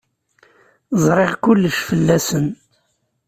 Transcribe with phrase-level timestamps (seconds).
[1.03, 2.47] Zṛiɣ kullec fell-asen.